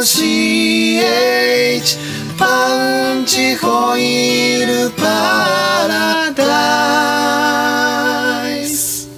[0.00, 1.98] CH
[2.38, 5.02] パンチホイールパ
[5.88, 6.44] ラダ
[8.56, 9.10] イス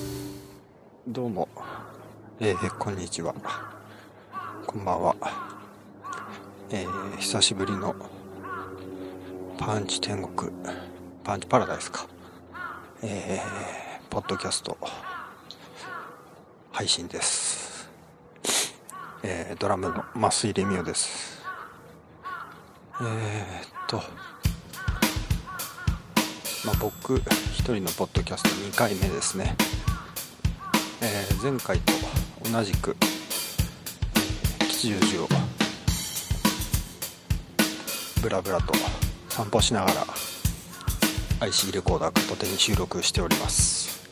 [1.07, 1.47] どうも、
[2.41, 3.35] えー、こんにちは。
[4.67, 5.15] こんばんは。
[6.71, 7.95] えー、久しぶりの
[9.59, 10.51] パンチ天国、
[11.23, 12.07] パンチパラダイスか。
[13.03, 14.79] えー、ポッドキャスト
[16.73, 17.70] 配信です。
[19.23, 21.43] えー、ドラムの増井レミオです。
[23.01, 23.97] えー、っと、
[26.67, 27.17] まあ、僕
[27.55, 29.57] 一人のポッドキャスト2回目ですね。
[31.03, 31.95] えー前回と
[32.53, 32.95] 同じく、
[34.69, 35.29] 吉祥寺を
[38.21, 38.75] ブラブラと
[39.31, 40.07] 散歩しながら
[41.41, 44.07] IC レコーダー片手に収録しております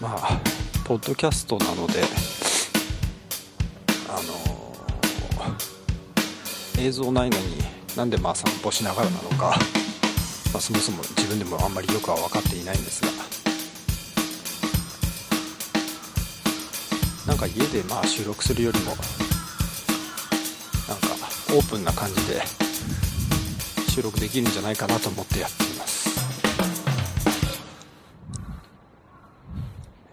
[0.00, 0.57] まあ
[0.88, 2.00] ポッドキャストなので
[4.08, 7.58] あのー映像ないのに
[7.94, 9.58] なんでまあ散歩しながらなのか、
[10.50, 13.08] まあ、そもそも自分でもあんまりよくは分かっていないんですが
[17.26, 19.02] なんか家でまあ収録するよりもなんか
[21.50, 22.40] オープンな感じで
[23.90, 25.98] 収録できるんじゃないかなと思ってやっています。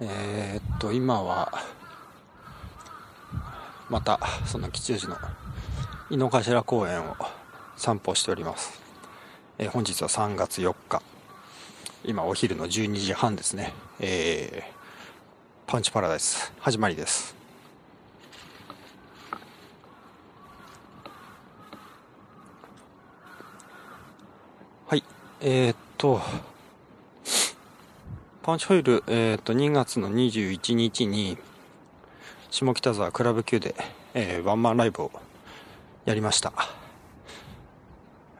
[0.01, 1.51] えー、っと今は
[3.89, 5.19] またその吉祥寺の
[6.09, 7.15] 井の頭公園を
[7.77, 8.81] 散歩しております、
[9.57, 11.01] えー本日は3月4日。
[12.03, 13.73] 今お昼の12時半ですね。
[13.99, 14.75] えー
[15.67, 16.53] パンチパラダイス。
[16.59, 17.35] 始まりです。
[24.87, 25.03] はい。
[25.41, 26.21] えー、っと
[28.45, 31.35] パンチホイール、えー、と2月の21日に
[32.51, 33.73] 下北沢クラブ Q で、
[34.13, 35.11] えーワンマンライブを
[36.05, 36.53] やりました。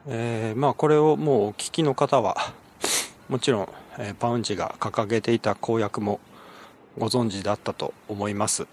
[0.07, 2.37] えーまあこれをもうお聞きの方は
[3.29, 6.19] もちろん、えーパウンチが掲げていた公約も
[6.99, 8.67] ご存知だったと思います。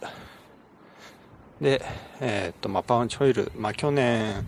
[1.62, 1.80] で、
[2.20, 4.44] えーっとまあ、パウンチホイール、まあ、去年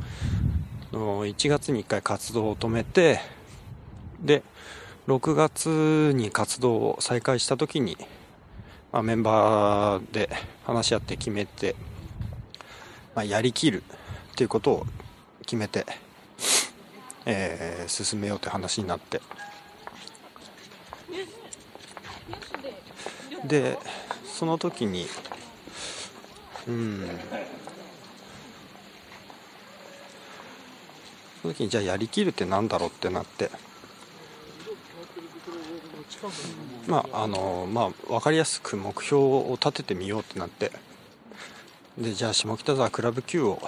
[0.93, 3.21] の1月に1回活動を止めて
[4.21, 4.43] で
[5.07, 7.99] 6月に活動を再開した時に、
[8.91, 10.31] まあ、メンバーで
[10.65, 11.77] 話し合って決めて、
[13.15, 13.83] まあ、やりきる
[14.33, 14.87] っていうことを
[15.43, 15.85] 決めて、
[17.27, 19.21] えー進めようって話になって。
[23.45, 23.79] で
[24.25, 25.07] その時に
[26.67, 27.09] うん。
[31.43, 33.51] その時にじゃあやりきるってなんだろうってなって。
[36.87, 40.73] まああのまあ分かりやすく目標を立ててみようってなって。
[41.99, 43.63] でじゃあ下北沢クラブ Q を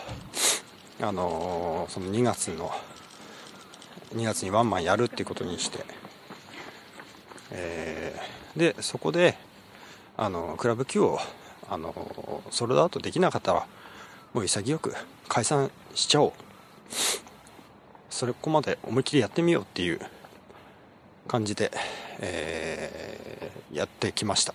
[1.01, 2.73] あのその2月の
[4.15, 5.85] 2月にワンマンやるっていうことにして。
[7.51, 9.37] えーでそこで
[10.17, 11.19] あのクラブ Q を
[11.69, 13.67] あのソールドアウトできなかったら
[14.33, 14.95] もう潔く
[15.29, 16.33] 解散しちゃおう。
[18.09, 20.01] それここまで思いっきりやってみようっていう
[21.29, 21.71] 感じで、
[22.21, 24.54] えーやってきました。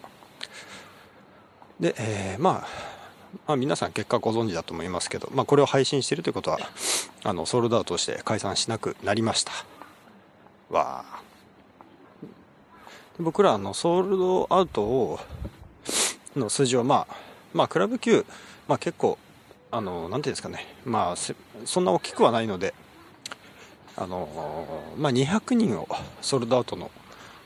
[1.79, 2.67] で、えーまあ
[3.47, 6.59] まあ、皆さん結果ご存知だと思いますけど、まあ、これを配信しているということは
[7.23, 9.51] あのソールドアウトして解散しなくなりました。
[10.69, 11.21] わあ。
[13.19, 15.19] 僕らあのソールドアウトを
[16.35, 17.15] の数字はまあ
[17.53, 18.25] まあクラブ級、
[18.67, 19.17] まあ、結構
[19.69, 20.65] あのなんていうんですかね。
[20.83, 21.15] まあ
[21.65, 22.73] そんな大きくはないので
[23.95, 25.87] あのまあ200人を
[26.21, 26.89] ソールドアウトの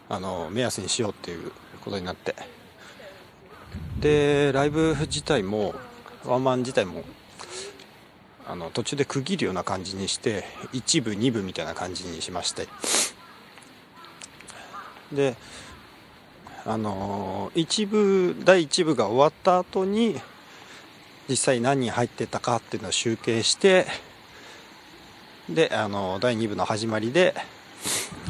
[0.09, 1.51] あの目安にしようっていう
[1.83, 2.35] ことになって。
[3.99, 5.73] でライブ自体も
[6.25, 7.03] ワンマン自体も
[8.47, 12.67] あの途中で区切るような感じにして1部2部みたいな感じにしまして。
[15.11, 15.35] で
[16.66, 20.19] あの一部第1部が終わった後に
[21.29, 23.85] 実際何人入ってたかっていうのを集計して
[25.49, 27.35] で、あの第2部の始まりで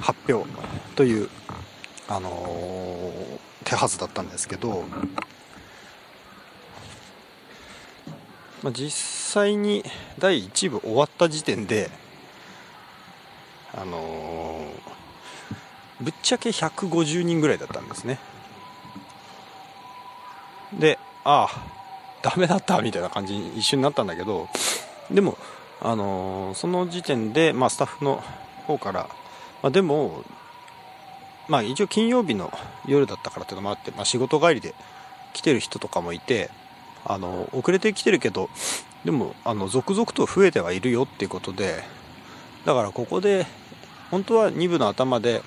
[0.02, 0.50] 発表
[0.96, 1.30] という、
[2.08, 4.84] あのー手はずだったんですけど、
[8.62, 9.84] まあ、実際に
[10.20, 11.90] 第1部終わった時点で
[13.74, 18.20] あのーぶっちゃけ150人ぐらいだったんですね。
[20.78, 21.76] でああ
[22.22, 24.50] ダメだったみたいな感じに一瞬になったんだけど
[25.10, 25.38] でも、
[25.82, 28.24] あのーその時点で、まあ、スタッフの
[28.68, 29.08] 方から、
[29.62, 30.24] まあ、でも、
[31.48, 32.52] まあ、一応金曜日の
[32.88, 34.74] 夜だったからっていうのもあって、まあ、仕事帰りで
[35.34, 36.50] 来てる人とかもいて
[37.06, 38.50] あの遅れてきてるけど
[39.04, 41.84] でもあの続々と増えてはいるよっていうことで
[42.66, 43.46] だからここで
[44.10, 45.44] 本当は2部の頭で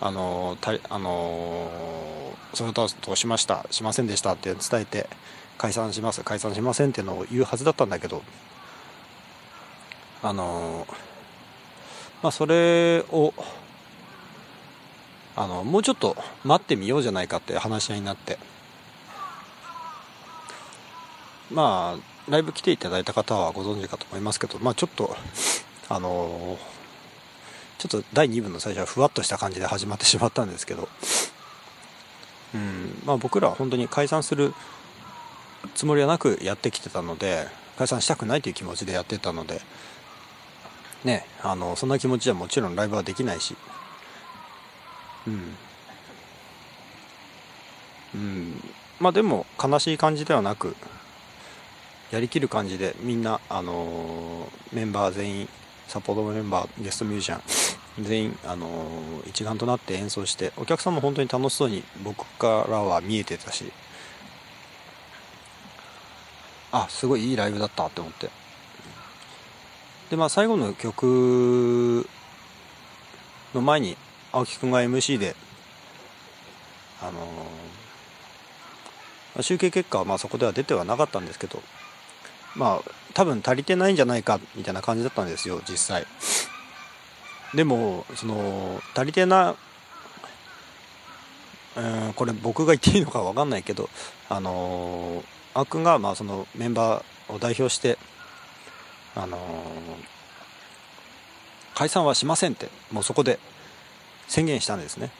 [0.00, 1.70] あのたあの
[2.54, 5.08] それととしましたしませんでしたって伝えて
[5.58, 8.22] 解散します解散しませんっていうのを言うはずだったんだけど
[10.22, 10.86] あの
[12.22, 13.34] まあそれを
[15.34, 18.38] あのもうちょっと待ってみようじゃないかって話し合いになって。
[21.50, 25.14] まあライブ来ていただいた方はご存知かと思いますけどまあちょっと
[25.88, 26.56] あの
[27.78, 30.88] ちょっと第2部の最初はふわっとした感じで始まってしまったんですけど。
[32.54, 34.54] うんまあ僕らは本当に解散する
[35.74, 37.46] つもりはなくやってきてたので
[37.78, 39.62] 解散したくないという気持ちでやってたので
[41.02, 43.56] ねあのそんな気持ちじゃもちろんライブはできないし。
[45.26, 45.56] うん。
[48.14, 48.74] うん。
[49.00, 50.76] まあでも悲しい感じではなく
[52.12, 55.48] やりきる感じでみんな、あのー、メンバー全員
[55.88, 63.72] サポートメンバーゲストミュージシャン全員、あのー、一丸となって演奏してお客さんも本当に楽しそうに僕からは見えてたし
[66.70, 68.30] あすごいいいライブだったって思って。
[70.10, 72.06] でまあ最後の曲
[73.54, 73.96] の前に
[74.32, 75.36] 青木くんが MC で
[77.02, 81.62] あのー、集計結果はまあそこでは出てはなかったんですけど
[82.54, 86.06] まあ多分足りてないんじゃないかみたいな感じだったんですよ実際。
[87.54, 89.56] でもその足りてな
[91.76, 91.80] う
[92.10, 93.88] んこれ僕が言っていいのか分かんないけど
[94.28, 95.22] あの
[95.54, 97.98] あくんがまあそのメンバーを代表して
[99.14, 99.38] あの
[101.74, 103.38] 解散はしませんってもうそこで
[104.32, 105.10] 宣言したんですね。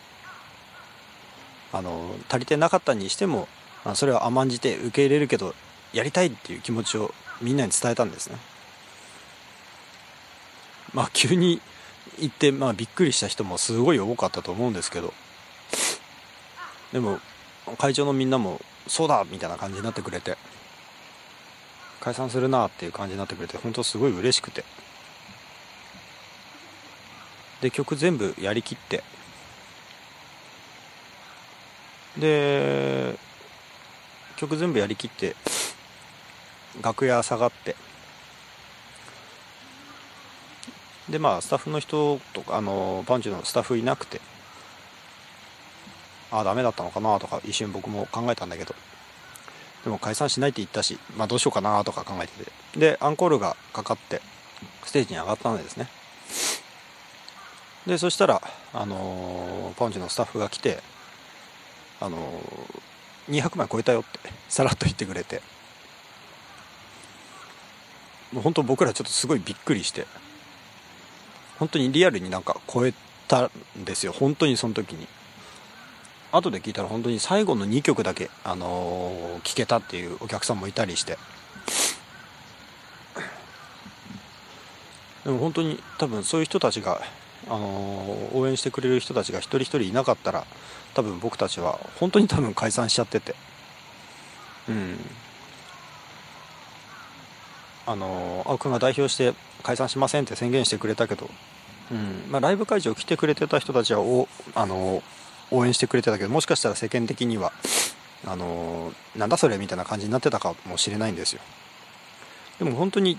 [1.70, 3.46] あの足りてなかったにしても
[3.94, 5.54] それは甘んじて受け入れるけど
[5.92, 7.12] やりたいっていう気持ちを
[7.42, 8.38] みんなに伝えたんですね。
[10.94, 11.60] まあ急に
[12.18, 15.12] 言って、まあ、びっくりした人もすごい多かったと思うんですけど。
[16.94, 17.20] でも
[17.76, 20.38] 会長のみんなもそうだみたいな感じになってくれて
[22.00, 24.64] 解散するなっていう感じになってくれて本当すごい嬉しくて。
[27.62, 29.02] で曲全部やりきって。
[32.18, 33.14] で
[34.36, 35.34] 曲全部やりきって
[36.82, 37.76] 楽屋下がって。
[41.08, 44.20] でまあスタッフの人とかあのパンチのスタッフいなくて。
[46.32, 48.74] ああダメだったのかなとか一瞬僕も考えたんだけど。
[49.84, 52.50] でも解散しないって言ったし、まあ、どうしようかなとか考えてて。
[52.78, 54.20] でアンコールがかかって
[54.84, 55.88] ステージに上がったんですね。
[57.86, 58.40] でそしたら、
[58.72, 60.78] あのー、パンチのスタッフが来て、
[62.00, 64.18] あのー、200枚超えたよって
[64.48, 65.42] さらっと言ってくれて。
[68.32, 70.06] もう本当僕らちょっとすごいびっくりして。
[71.58, 72.94] 本当にリアルになんか超え
[73.28, 74.12] たんですよ。
[74.12, 75.06] 本当にその時に。
[76.30, 81.18] 後で聞いたら本当に最後の2曲だけ、あのー、聞けたっていうお客さんもいたりして。
[85.24, 87.02] でも本当に多分そういう人たちが、
[87.48, 90.46] あの、応援してくれる人たちが一人一人いなかったら
[90.94, 93.34] 多分僕たちは本当に多分解散しちゃってて。
[94.68, 94.98] うん。
[97.84, 101.28] あの青くんが代表して解散しませんって宣言してくれたけど、
[101.90, 102.30] うん。
[102.30, 105.02] まあ、ライブ会場来てくれてた人たちはおあの
[105.50, 107.52] 応援してくれてたけどもしかしたら世間的には
[108.26, 111.40] あのなんだそれみたいな感じになってたかもしれないんですよ。
[112.58, 113.18] でも本当に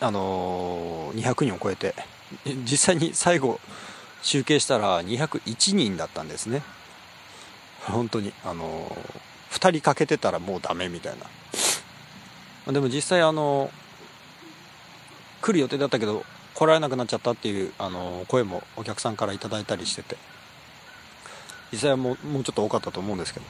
[0.00, 1.94] あの200人を超えて
[2.46, 3.60] 実際に最後
[4.22, 6.62] 集計したら201人だったんですね。
[7.86, 8.32] 本当に。
[8.44, 8.96] あの
[9.50, 11.16] 2人欠けてたらもうダメみたい
[12.66, 12.72] な。
[12.72, 13.70] でも実際あの
[15.42, 20.16] 来る予定だったけど来られなくなっちゃったっていうあの声もお客さんから頂いたりしてて。
[21.72, 23.46] 実際はもうもうちょっと多かったと思うんですけど。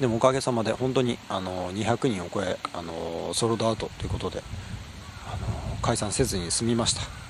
[0.00, 4.42] でもおかげさまで本当にあの200人を超えあのソロドアウトということで
[5.26, 7.23] あの解散せずに済みました。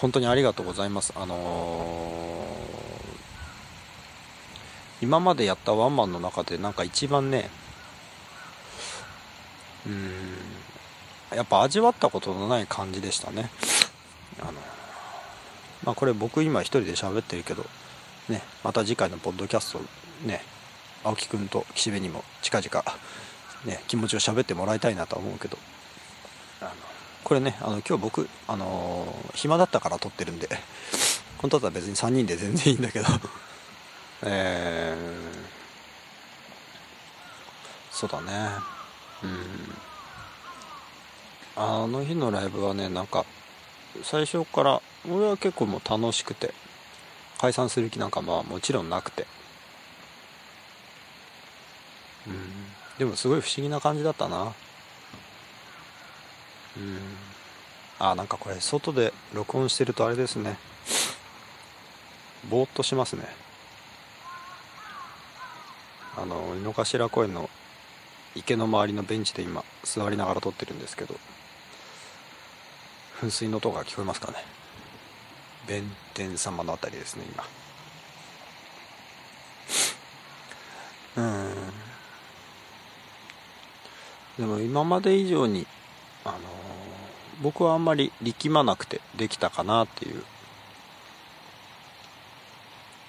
[0.00, 1.12] 本当にありがとうございます。
[1.16, 2.46] あの
[5.02, 7.50] 今までやったワンマンの中でなんか一番ね
[9.86, 13.50] うんやっぱ味わったことのない感じでしたね。
[14.40, 14.52] あの
[15.84, 17.64] まあこれ僕今一人で喋ってるけど
[18.28, 19.80] ねまた次回のポッドキャスト
[20.26, 20.42] ね
[21.04, 22.84] 青木くんと岸辺にも近々
[23.64, 25.56] ね気持ちを喋ってもらいたいなとは思うけど
[26.60, 26.70] あの
[27.26, 30.48] これねあの今日僕あのー、暇だったから撮ってるんで
[31.38, 33.06] 本当だったら別に3人で全然いいんだけど。
[34.22, 35.46] えー、
[37.90, 38.50] そうだね。
[39.24, 39.76] うん。
[41.56, 43.26] あの日のライブはねなんか
[44.04, 44.80] 最初から
[45.10, 46.54] 俺は結構もう楽しくて
[47.38, 49.26] 解散する気なんかまあもちろんなくて。
[52.28, 52.72] うん。
[52.98, 54.54] でもすごい不思議な感じだったな。
[56.76, 56.98] うん。
[57.98, 60.58] あなんかこれ外で録音してるとあれですね。
[62.50, 63.24] ぼーっとしますね。
[66.16, 67.50] あの井の頭公園の
[68.34, 71.14] 池の周りのベンチで今座りながら撮ってるんですけど
[73.20, 74.38] 噴水の音が聞こえますかね。
[75.66, 77.44] 弁天様のあたりですね今。
[81.16, 81.54] うん。
[84.38, 85.66] でも今まで以上に
[86.24, 86.38] あの
[87.42, 90.22] 僕はあんまり力まなくてできたかなっていう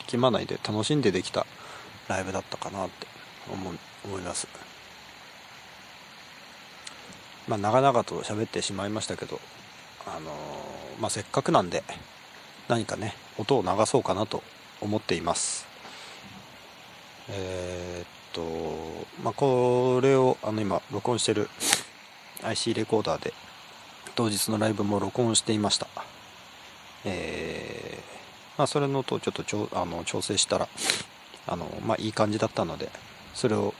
[0.08, 1.46] 力まないで楽しんでできた
[2.08, 3.08] ライブだったかなって
[3.52, 3.72] 思
[4.06, 4.48] 思います。
[7.48, 9.40] まあ長々と喋ってしまいましたけど
[10.06, 11.84] あのーまあせっかくなんで
[12.68, 14.44] 何かね音を流そうかなと
[14.82, 15.66] 思っています。
[17.30, 21.50] えーっとまあこれをあの今録音してる
[22.44, 23.34] IC レコーダーで
[24.18, 25.88] 当日のライブも録音していました。
[27.06, 30.68] えーまあそれの音をちょっとちょあの調整したら
[31.46, 32.90] あのまあいい感じだったので
[33.36, 33.76] それを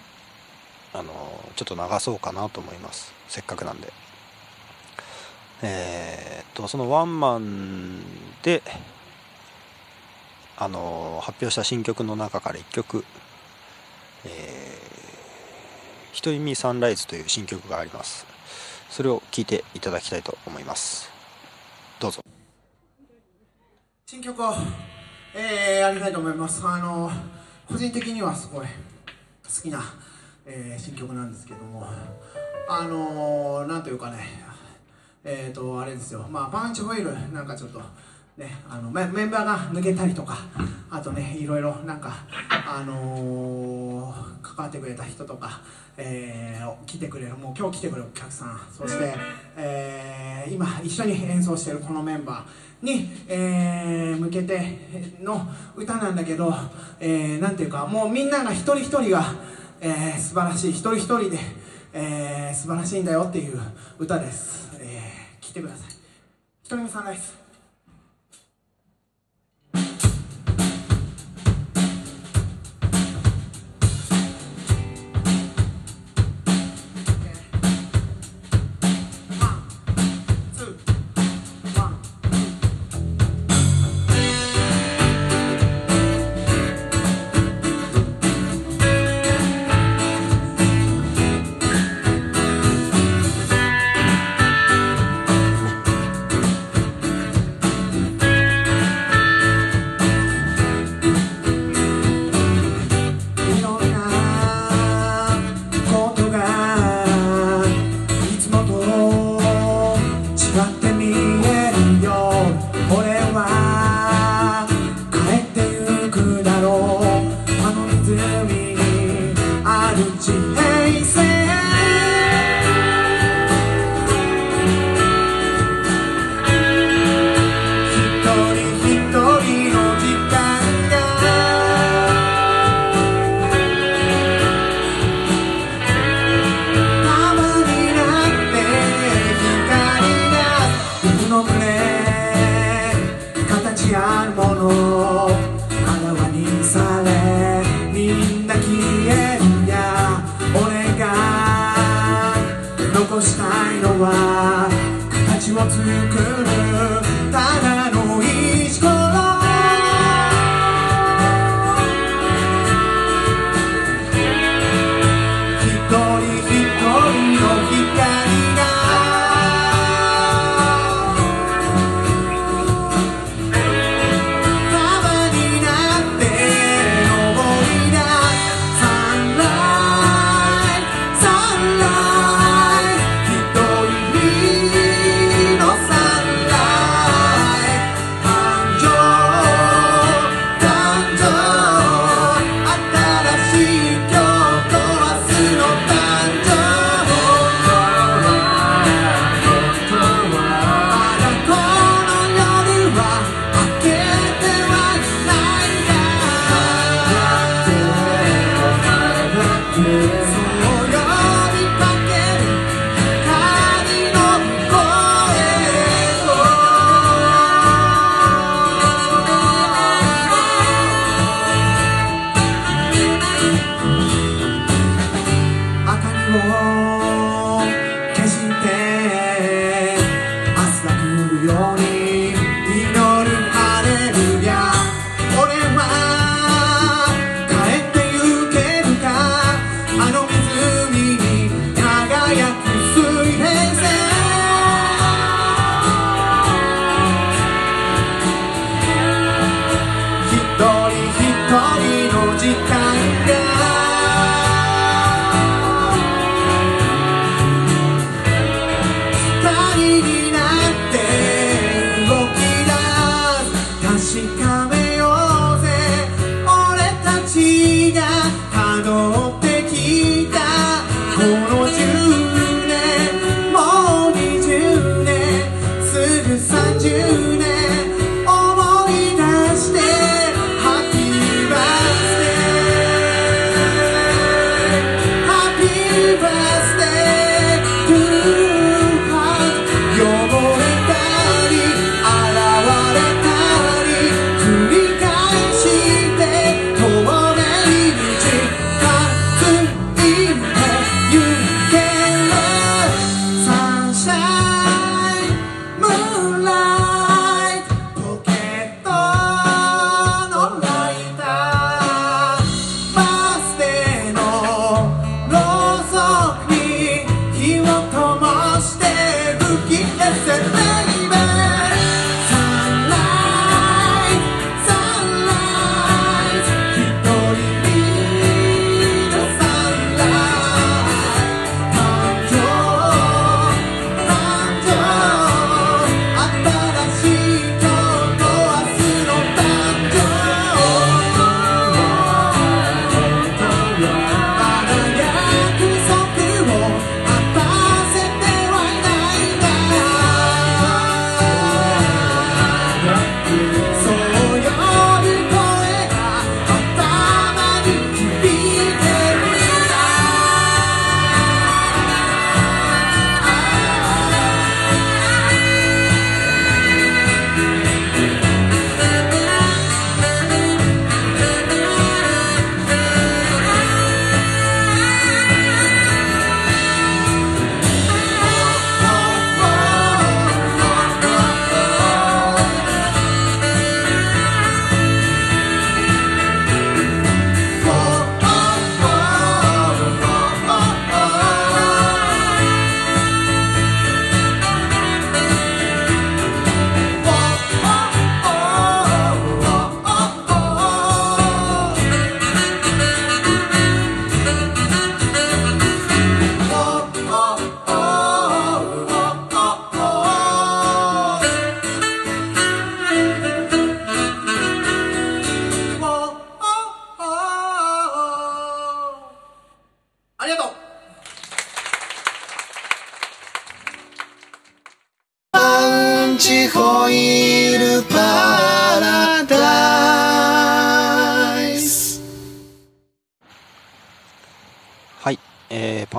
[0.94, 1.12] あの
[1.56, 3.12] ちょっと流そうかなと思います。
[3.28, 3.92] せっかくなんで。
[5.64, 8.04] えーっとそのワンマン
[8.44, 8.62] で
[10.56, 13.04] あの発表した新曲の中から1曲
[14.24, 18.37] 「えー、ひとみサンライズ」という新曲があります。
[18.90, 21.10] それを聞いていただきたいと思います。
[22.00, 22.22] どうぞ。
[24.06, 24.54] 新曲を、
[25.36, 26.66] えー、やりたいと思います。
[26.66, 27.12] あの
[27.68, 29.82] 個人的にはすごい好きな、
[30.46, 31.86] えー新曲なんですけども
[32.70, 34.20] あのなんというかね
[35.24, 36.26] えっ、とあれですよ。
[36.30, 37.82] まあパンチホイールなんかちょっと
[38.38, 40.38] ねあのメメンバーが抜けたりとか
[40.90, 42.26] あとねいろいろなんか
[42.68, 45.62] あのー関わってくれた人とか、
[45.98, 49.14] えー来てくれるもう今日来てくれるお客さんそして、
[49.56, 54.80] えー今一緒に演奏してるこのメンバーに、えー向けて
[55.22, 56.52] の歌なんだけど、
[57.00, 59.26] えーなんていうかもうみんなが一人一人が、
[59.82, 61.38] えー素晴らしい一人一人で、
[61.94, 63.60] えー素晴らしいんだよっていう
[64.00, 65.92] 歌です、えー、聴いてください。
[66.64, 67.47] ひとみさんです。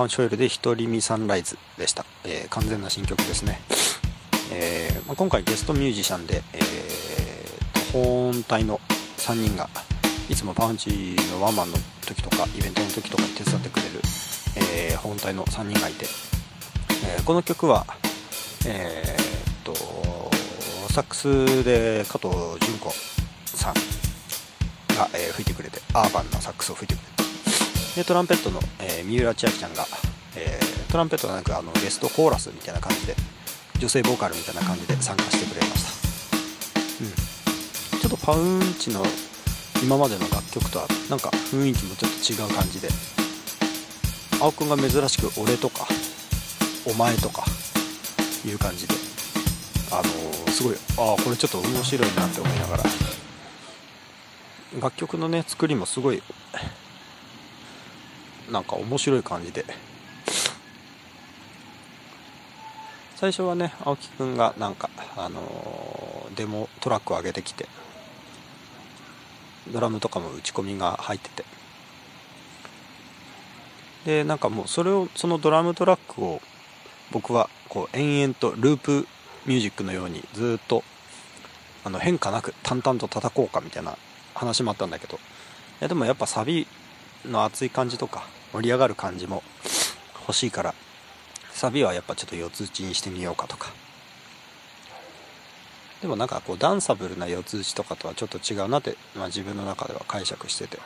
[0.09, 3.61] ンショイルで「独り身サンライズ」でした、えー完全な新曲ですね、
[4.51, 8.79] えーまあ今回ゲストミュージシャンで、えーと保音隊の
[9.17, 9.69] 3人が
[10.29, 14.01] いつもパウンチのワンマンの時とかイベントの時とかに手伝ってくれる、
[14.57, 16.05] えー保音隊の3人がいて、
[17.05, 17.85] えーこの曲は
[18.65, 19.73] えーっと
[20.91, 22.33] サックスで加藤
[22.65, 22.91] 純子
[23.45, 23.73] さん
[24.95, 27.18] が、えー吹いてくれてアーバンなサックスを吹いてくれて
[27.99, 29.85] でトランペットの、えー三浦千秋ちゃんが、
[30.37, 33.13] えートランペットはなんかあのゲストコーラスみたいな感じで
[33.77, 35.83] 女性ボーカルみたいな感じで参加してくれまし
[36.97, 39.03] た、うん、ちょっとパウンチの
[39.83, 42.87] 今までの楽曲とはなんか雰囲気もちょっと違う感じで
[44.41, 45.85] 青くんが珍しく「俺」とか
[46.89, 47.43] 「お前」とか
[48.47, 48.95] いう感じで
[49.91, 52.83] あのーすごいああこれちょっと面白いなって思いながら。
[54.81, 56.21] 楽曲のね作りもすごい
[58.51, 59.65] なんか面白い感じで。
[63.15, 67.67] 最初はね青木くんがなんかあのーデモトラックを上げてきて
[69.73, 71.45] ドラムとかも打ち込みが入ってて。
[74.05, 76.41] でなんかもうそれをそのドラムトラックを
[77.11, 79.07] 僕はこう延々とループ
[79.45, 80.83] ミュージックのようにずっと
[81.83, 83.97] あの変化なく淡々と叩こうかみたいな
[84.33, 85.17] 話もあったんだけど。
[85.17, 85.19] い
[85.81, 86.67] やでもやっぱサビ
[87.25, 89.43] の熱い感じとか盛り上がる感じも
[90.21, 90.75] 欲しいから。
[91.51, 93.73] サビはやっぱちょっと四つ打ちにしてみようかとか。
[96.01, 100.79] でもなんかこうダンサブルな四つ打ちとかとはちょっと違うなって、まあ、自分の中では解釈してて。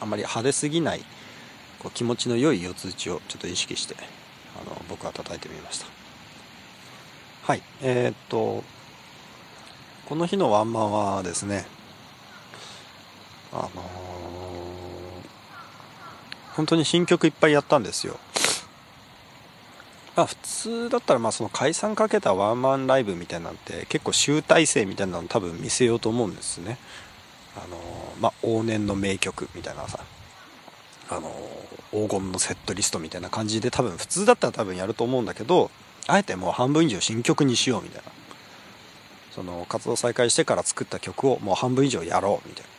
[0.00, 1.04] あんまり派手すぎない
[1.78, 3.96] こう気持ちの良い四つ打ちをちょっと意識して
[4.60, 5.86] あの僕は叩いてみました。
[7.44, 8.64] はいえー、っと
[10.06, 11.66] この日のワンマンはですね
[13.58, 13.84] あのー。
[16.54, 18.18] 本当に新曲いっぱいやったんですよ。
[20.16, 26.78] まあ普通だったらまあその解散かけたワンマンライブみたいなんて結構集大成みたいなの多分見せようと思うんですね。
[27.56, 30.00] あのーまあ往年の名曲みたいなさ。
[31.08, 31.30] あの
[31.92, 35.70] 黄金のセットリストみたいな感じで多分普通だったら多分やると思うんだけど
[36.08, 38.10] あえてもう半分以上新曲にしようみたいな。
[39.30, 42.70] その活動再開してから作った曲をもう半分以上やろうみたいな。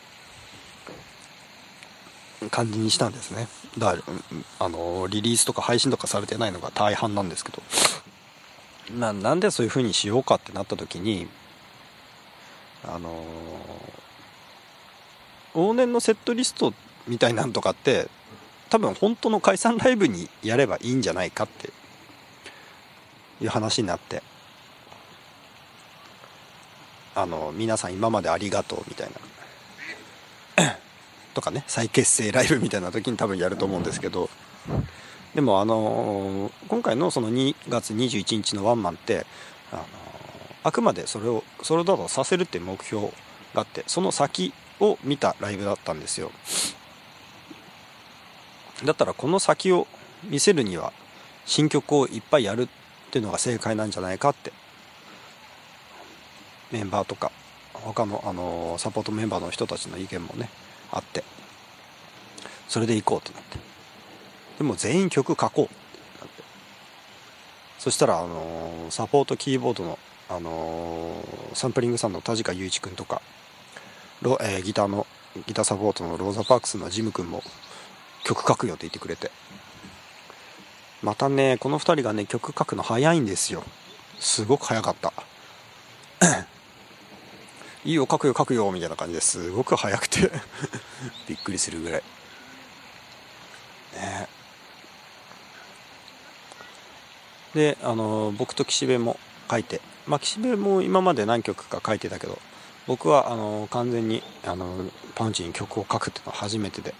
[2.51, 3.47] 感じにしたんですね。
[3.77, 4.03] だから
[4.59, 7.61] あのリリースとか配信とかされてないのが大半なんですけど。
[8.95, 11.27] まあなんでそういう風にしようかってなった時に
[12.85, 13.25] あの
[15.53, 16.73] 往年のセットリスト
[17.05, 18.07] みたいなんとかって
[18.69, 21.69] 多分本当の解散ライブにやればいいんじゃないかって
[23.41, 24.23] いう話になって。
[27.17, 29.15] あの皆さん今までありがとうみたいな。
[31.37, 34.29] とかね再結成ライブみたいな時に多分やると思うんですけど。
[35.35, 39.27] でもあの今回のその2月21日のワンマンって
[39.71, 39.83] あの
[40.63, 43.09] あくまでそれをそれだとさせるっていう目標
[43.53, 46.31] があってその先を見たライブだったんですよ。
[48.83, 49.85] だったらこの先を
[50.23, 50.91] 見せるには
[51.45, 52.67] 新曲をいっぱいやるっ
[53.11, 54.51] ていうのが正解なんじゃないかって。
[56.71, 57.31] メンバーとか
[57.73, 60.49] 他の、あのサポートメンバーの人たちの意見もね。
[60.91, 61.23] あって。
[62.67, 63.57] それで行こうってなって。
[64.57, 65.73] でも全員曲書こうって
[66.19, 66.43] なって。
[67.79, 71.23] そしたら、あのサポートキーボードの、あの
[71.53, 73.21] サンプリングさんの田近雄一君とか
[74.21, 75.07] ロ、えーギターの
[75.45, 77.43] ギターサポートのローザ・パークスのジム君も
[78.25, 79.31] 曲書くよって言ってくれて。
[81.03, 83.63] またねこの2人がね曲書くの早いんですよ。
[84.19, 85.13] すごく早かった。
[87.87, 90.29] いいよ書くよ書くよみたいな感じですごく早くて。
[91.25, 92.03] びっくりするぐらい。
[93.93, 94.27] ね。
[97.55, 99.17] であの僕と岸辺も
[99.49, 99.79] 書いて。
[100.05, 102.37] まあ岸辺も今まで何曲か書いてたけど
[102.87, 106.93] 僕はあの完全にあのパンチに曲を書くっていうのは初めてで。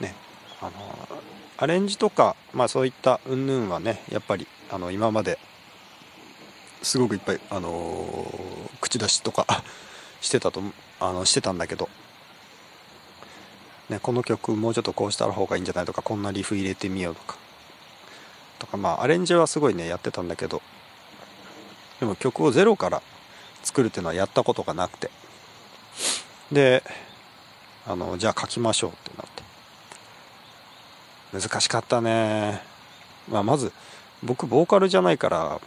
[0.00, 0.14] ね。
[0.62, 1.20] あの
[1.58, 5.38] アレンジとか、まあ、そういった云々はねやっぱりあの今まで
[6.82, 8.24] すごくいっぱい、あの
[8.80, 9.44] 口出しとか
[10.20, 10.62] してたと
[11.00, 11.88] あのしてたんだけど、
[13.88, 17.36] ね、この曲もうちょっとこうした方がいいんじゃないとかこんなリフ入れてみようとか。
[18.58, 20.62] とかまあアレンジはすごいねやってたんだけど。
[21.98, 23.02] でも曲をゼロから
[23.62, 25.10] 作るっていうのはやったことがなくて。
[26.52, 26.82] で
[27.86, 29.42] あのじゃあ書きましょうってなって。
[31.32, 32.60] 難しかったね、
[33.28, 33.72] まあ、まず
[34.22, 35.60] 僕ボーカルじゃないから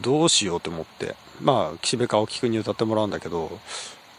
[0.00, 1.14] どうしようと思って。
[1.40, 3.58] まあ岸辺か青木くんに歌ってもらうんだけど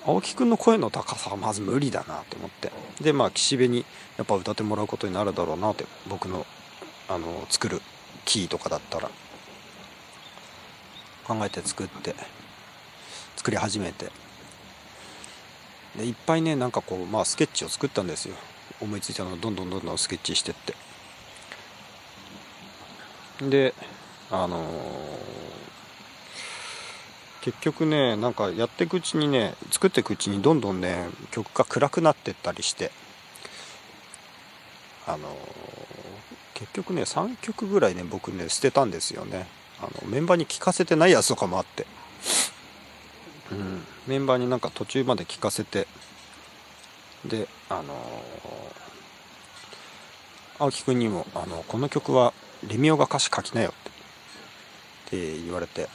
[0.05, 2.71] 青木くんの声の高さはまず無理だなと思って。
[3.01, 3.85] でまあ岸辺に
[4.17, 6.45] やっぱ歌ってもらうことになるだろうなって僕の
[7.07, 7.81] あの作る
[8.25, 9.09] キーとかだったら。
[11.23, 12.15] 考えて作って
[13.37, 14.11] 作り始めて。
[15.95, 18.35] でいっぱいねなんかこうまあスケッチを作ったんですよ。
[18.81, 20.73] 思いついたのをどんどんどんどんスケッチしてって。
[23.49, 23.73] で
[24.29, 25.60] あのー
[27.41, 32.91] 結局ねなんかやっていくうちにね作っていくうちにどんどんね曲が暗くなってったりして。
[35.07, 35.35] あの
[36.53, 39.47] 結局ね3曲ぐらいね僕ね捨てたんですよね。
[39.79, 41.87] あのメンバーに聴かせてないやつとかもあって。
[43.51, 43.83] うん。
[44.05, 45.87] メンバーになんか途中まで聴かせて。
[47.25, 47.95] であの
[50.59, 52.33] 青木くんにもあの「この曲は
[52.67, 53.73] レミオが歌詞書きなよ」
[55.07, 55.89] って言われて。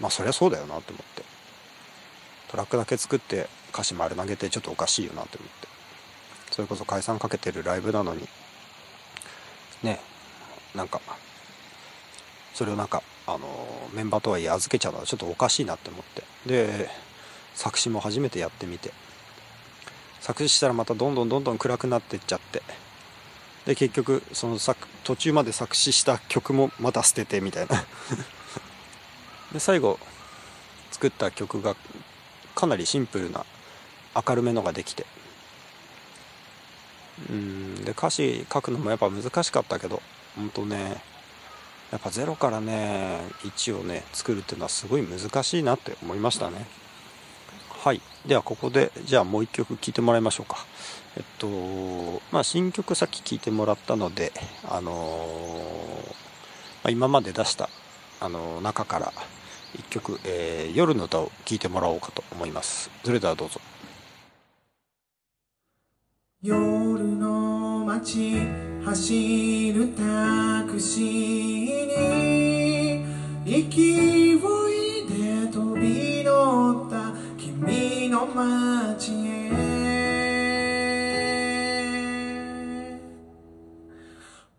[0.00, 1.22] まあそりゃそうだよなと思って。
[2.48, 5.68] トラックだけ作って歌詞丸投げてちょっとおかしいよなと思って。
[6.50, 8.28] それこそ解散かけてるライブなのに。
[9.82, 10.00] ね。
[10.74, 11.00] なんか
[12.54, 16.22] それをなんかあのメンバーとはいえ預けちゃうのはちょっとおかしいなって思って。
[16.46, 16.88] で
[17.54, 18.92] 作詞も初めてやってみて。
[20.20, 22.62] 作詞したらまたどんどんどんどん暗くなってっちゃって。
[23.66, 27.84] で結局その作途中まで作詞した曲もまた捨ててみたいな。
[29.52, 29.98] で最後
[30.90, 31.76] 作った曲が
[32.54, 33.44] かなりシンプルな
[34.26, 35.06] 明るめのができて。
[37.30, 40.00] うんで歌詞書くのもやっぱ難しかったけど
[40.36, 41.02] 本当ね
[41.90, 46.66] やっぱゼロからね1をね作るっていうのはすごい難しいなって思いましたね。
[47.70, 48.00] はい。
[48.26, 50.64] ではここでじゃあもう一曲聴いてもらいましょうか。
[51.16, 51.48] えっと
[52.30, 54.32] まあ新曲さっき聴いてもらったので
[54.68, 56.14] あのーま
[56.84, 57.70] あ、今まで出した
[58.20, 59.12] あの中から
[59.76, 62.90] 1曲、えー夜の歌を聴いてもらおうかと思います。
[63.04, 63.60] それではどうぞ。
[66.40, 66.56] 夜
[67.16, 68.38] の街
[68.84, 71.86] 走るタクシー
[72.94, 73.04] に
[73.44, 79.38] 息をいで飛び乗った君の街へ。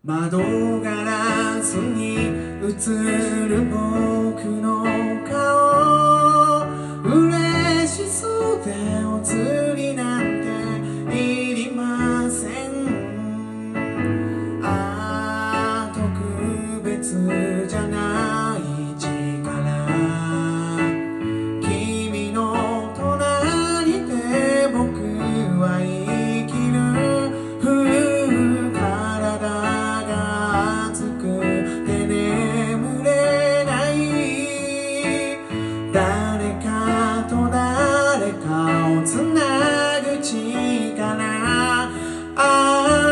[0.02, 0.38] 窓
[0.80, 2.68] ガラスに映
[3.48, 4.79] る僕の
[9.30, 9.79] でお釣り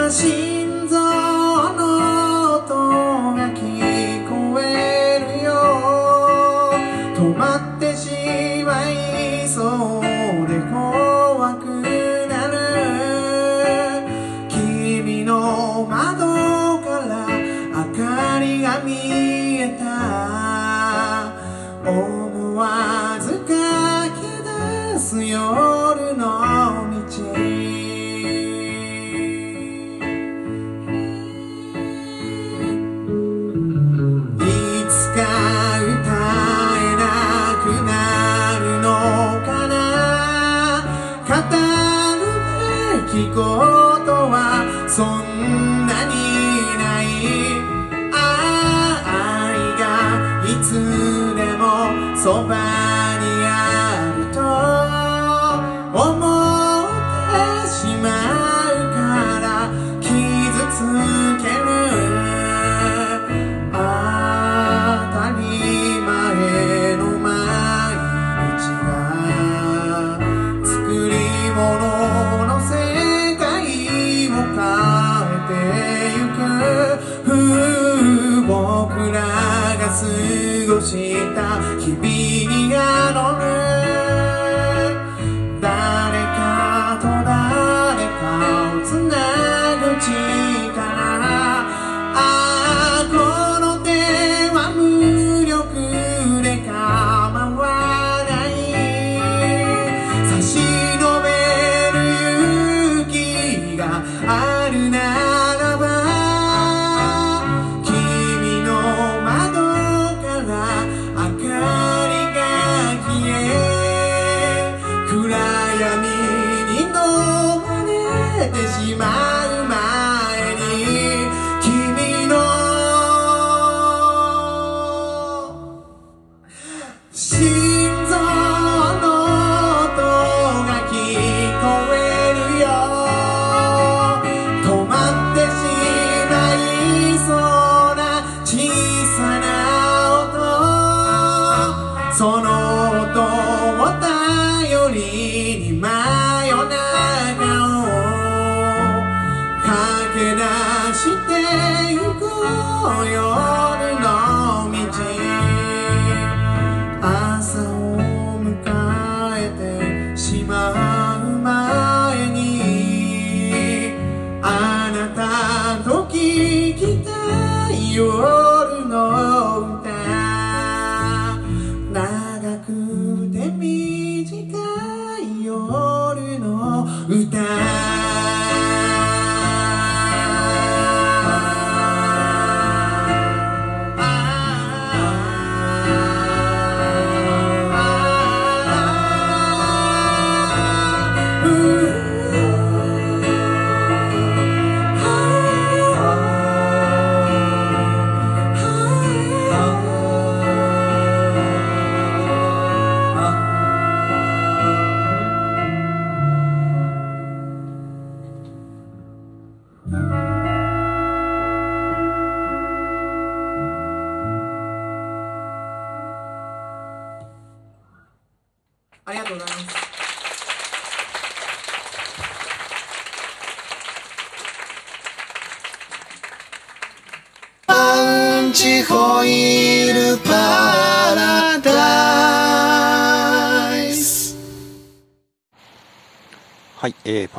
[0.09, 0.48] あ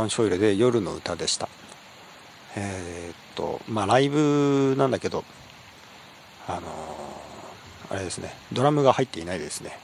[0.09, 1.47] ンショイルで夜の歌でした。
[2.55, 5.23] えーっと、まあライブなんだけど、
[6.47, 6.63] あのー
[7.91, 9.79] あれですね、ドラムが入っていないですね。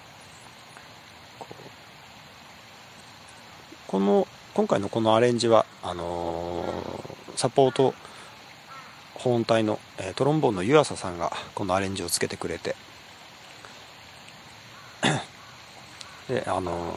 [3.88, 7.94] この、今回のこのアレンジは、あのーサポート
[9.16, 12.76] 保音隊の、えートロンボーンの湯浅さんがこのアレンジをつけてくれて、
[16.28, 16.96] で、あの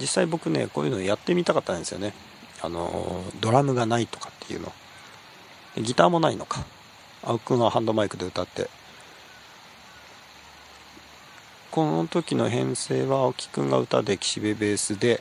[0.00, 2.14] 実際僕ねこういうのやってみたかったんですよね。
[2.62, 4.72] あのドラムがないとかっていうの。
[5.76, 6.64] ギターもないのか。
[7.22, 8.68] 青くんはハンドマイクで歌って。
[11.70, 15.20] この時の編成は青木くんが歌で岸辺ベースで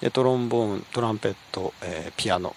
[0.00, 2.54] でトロンボーントランペット、えーピアノ。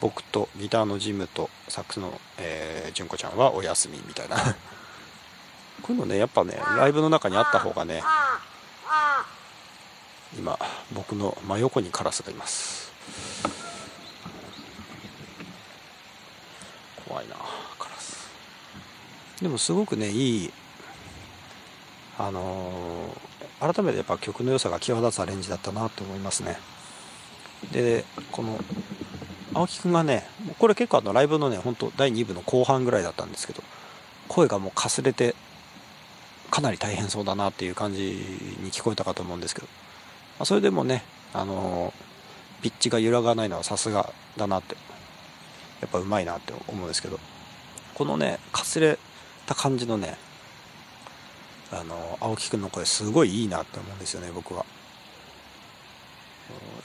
[0.00, 4.36] 僕とギターのジムとサックスの、えー、純子ちゃんはお休みみたいな。
[5.82, 8.02] こういうのねやっぱねライブの中にあった方がね
[10.38, 10.58] 今
[10.92, 12.92] 僕の真横にカラスがいます。
[17.08, 17.34] 怖いな
[17.78, 18.30] カラス。
[19.42, 20.52] でもすごくねいい
[22.18, 26.56] あのー改めてやっぱ曲の良さが際立つアレンジだったなと思いますね。
[27.72, 28.58] でこの
[29.52, 30.26] 青木くんがね
[30.58, 33.62] これ結構あのライブのね本当第2部の後半ぐらいだったんですけど
[34.28, 35.34] 声がもうかすれて
[36.50, 38.12] かなり大変そうだなっていう感じ
[38.62, 39.68] に聞こえたかと思うんですけど。
[40.40, 42.10] あそれでもね、あのー
[42.60, 44.76] ピッチが揺らがないのはさすがだなって
[45.80, 47.18] やっぱうまいなって思うんですけど
[47.94, 48.98] このねかすれ
[49.46, 50.16] た感じのね
[51.72, 54.64] あの青木くんの声すごいいいなって思うんですよね僕は。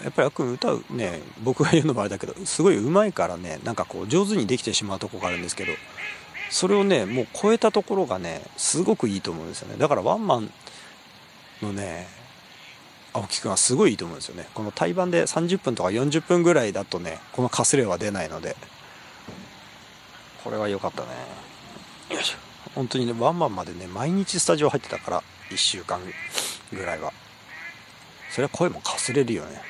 [0.04, 5.72] やっぱりあっくん歌うね僕が言うのもあれだけどすごい上手いからねなんかこう上手にできてしまうとこがあるんですけど
[6.52, 9.78] それをねもう超えたところがねすごくいいと思うんですよね。
[9.78, 10.52] だからワンマン
[11.64, 12.08] のね
[13.16, 14.50] 青木くんはすごいいいと思うんですよね。
[14.54, 18.58] この対バンで30分とか40分ぐらいだとねこのかすれは出ないので。
[20.44, 21.08] これは良かったね。
[22.12, 22.38] よいしょ。
[22.76, 26.02] 本当にねワンマンまでね毎日スタジオ入ってたから1週間
[26.74, 27.14] ぐらいは。
[28.32, 29.62] それは声もかすれるよね。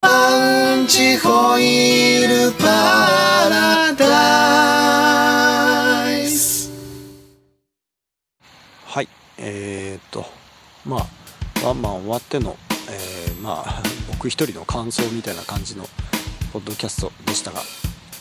[0.00, 2.66] パンチホイールパ
[3.50, 4.06] ラダ
[6.20, 6.70] イス。
[8.84, 9.08] はい。
[9.38, 10.24] えー、っと。
[10.84, 11.15] まあ
[11.66, 12.56] ワンマン終わっての、
[12.88, 15.88] えーまあ 僕一人の感想みたいな感じの
[16.52, 17.60] ポッドキャストでしたが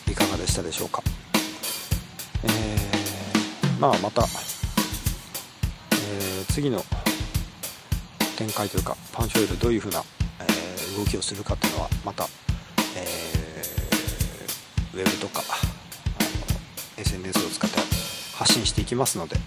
[0.09, 1.03] いかがでしたでしょうか？
[2.43, 6.83] えーまあまた、えー次の
[8.35, 10.03] 展開というかパンショイルどういうふうな、
[10.39, 12.27] えー動きをするかっていうのはまた、
[12.95, 16.29] えーウェブとかあの
[16.97, 17.79] SNS を使って
[18.33, 19.37] 発信していきますので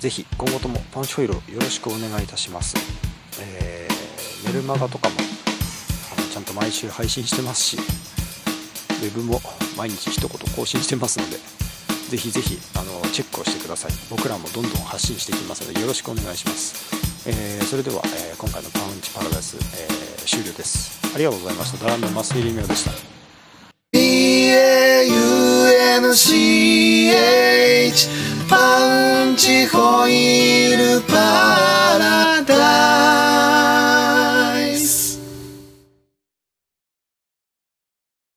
[0.00, 2.74] ぜひ今後ともパンチホイールをよろしくお願いいたします。
[3.40, 5.16] えー、メルマガとかも
[6.32, 9.40] ちゃんと毎週配信してますしウェブも
[9.76, 11.38] 毎日一言更新してますので
[12.10, 13.92] ぜひぜひあのチェックをしてください。
[14.10, 17.28] 僕らもどんどん発信していきますのでよろしくお願いします。
[17.28, 21.00] えー、それでは、えー、今回のパウンチパラダイス、えー、終了です。
[21.14, 21.78] ありがとうございました。
[21.78, 22.90] ドラムのマスフィリミオでした。
[23.92, 24.58] P-A-U-N-C-H
[28.48, 31.73] パウンチホイールパー。